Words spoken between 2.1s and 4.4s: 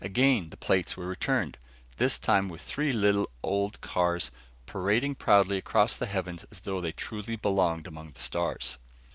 time with three little old cars